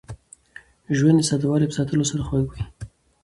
ژوند 0.97 1.17
د 1.19 1.23
ساده 1.29 1.45
والي 1.47 1.67
په 1.69 1.75
ساتلو 1.79 2.09
سره 2.11 2.21
خوږ 2.27 2.45
وي. 2.51 2.63